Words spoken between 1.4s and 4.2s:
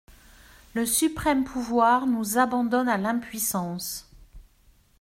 pouvoir nous abandonne à l'impuissance.